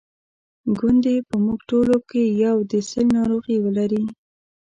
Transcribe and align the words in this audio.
ګوندي 0.77 1.15
په 1.27 1.35
موږ 1.43 1.59
ټولو 1.69 1.97
کې 2.09 2.21
یو 2.45 2.55
د 2.71 2.73
سِل 2.89 3.05
ناروغي 3.17 3.57
ولري. 3.65 4.03